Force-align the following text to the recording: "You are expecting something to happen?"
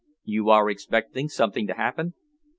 "You 0.23 0.49
are 0.49 0.67
expecting 0.67 1.29
something 1.29 1.67
to 1.67 1.75
happen?" 1.75 2.15